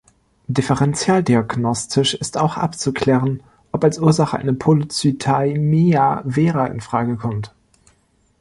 Differentialdiagnostisch 0.47 2.15
ist 2.15 2.39
auch 2.39 2.57
abzuklären, 2.57 3.43
ob 3.71 3.83
als 3.83 3.99
Ursache 3.99 4.35
eine 4.35 4.51
Polycythaemia 4.55 6.23
vera 6.27 6.65
in 6.65 6.81
Frage 6.81 7.17
kommt. 7.17 7.53